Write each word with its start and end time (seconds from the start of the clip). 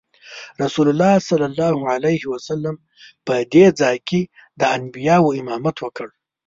رسول 0.63 0.87
الله 0.91 1.13
صلی 1.29 1.47
الله 1.51 1.77
علیه 1.93 2.23
وسلم 2.33 2.75
په 3.25 3.33
دې 3.53 3.65
ځای 3.79 3.97
کې 4.07 4.21
د 4.59 4.61
انبیاوو 4.77 5.35
امامت 5.41 5.75
وکړ. 5.81 6.07